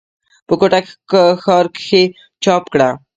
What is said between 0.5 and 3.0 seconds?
کوټه ښارکښې چاپ کړه۔